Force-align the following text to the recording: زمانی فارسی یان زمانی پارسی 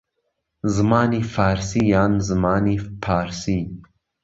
زمانی 0.75 1.21
فارسی 1.33 1.81
یان 1.91 2.11
زمانی 2.27 2.75
پارسی 3.03 3.57